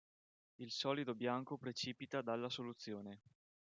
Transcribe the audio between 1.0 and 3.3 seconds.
bianco precipita dalla soluzione.